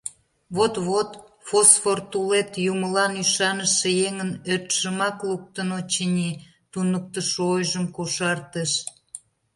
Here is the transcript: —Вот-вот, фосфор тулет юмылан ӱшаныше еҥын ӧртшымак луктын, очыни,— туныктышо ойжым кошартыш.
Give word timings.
—Вот-вот, 0.55 1.09
фосфор 1.47 1.99
тулет 2.11 2.51
юмылан 2.71 3.13
ӱшаныше 3.23 3.89
еҥын 4.07 4.31
ӧртшымак 4.53 5.17
луктын, 5.29 5.69
очыни,— 5.79 6.31
туныктышо 6.71 7.41
ойжым 7.55 7.85
кошартыш. 7.95 8.71